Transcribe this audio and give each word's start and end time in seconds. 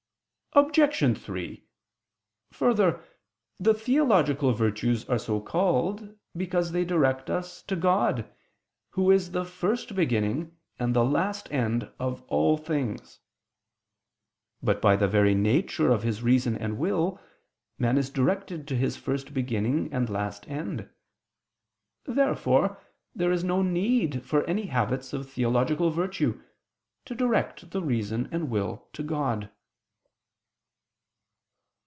Obj. 0.53 1.17
3: 1.17 1.63
Further, 2.51 3.01
the 3.57 3.73
theological 3.73 4.51
virtues 4.51 5.07
are 5.07 5.17
so 5.17 5.39
called 5.39 6.13
because 6.35 6.73
they 6.73 6.83
direct 6.83 7.29
us 7.29 7.61
to 7.63 7.77
God, 7.77 8.29
Who 8.89 9.11
is 9.11 9.31
the 9.31 9.45
first 9.45 9.95
beginning 9.95 10.57
and 10.77 10.93
last 10.93 11.49
end 11.53 11.89
of 11.99 12.21
all 12.23 12.57
things. 12.57 13.21
But 14.61 14.81
by 14.81 14.97
the 14.97 15.07
very 15.07 15.33
nature 15.33 15.89
of 15.89 16.03
his 16.03 16.21
reason 16.21 16.57
and 16.57 16.77
will, 16.77 17.17
man 17.79 17.97
is 17.97 18.09
directed 18.09 18.67
to 18.67 18.75
his 18.75 18.97
first 18.97 19.33
beginning 19.33 19.87
and 19.93 20.09
last 20.09 20.45
end. 20.49 20.89
Therefore 22.03 22.77
there 23.15 23.31
is 23.31 23.45
no 23.45 23.61
need 23.61 24.25
for 24.25 24.43
any 24.43 24.65
habits 24.65 25.13
of 25.13 25.31
theological 25.31 25.91
virtue, 25.91 26.41
to 27.05 27.15
direct 27.15 27.71
the 27.71 27.81
reason 27.81 28.27
and 28.33 28.49
will 28.49 28.89
to 28.91 29.01
God. 29.01 29.49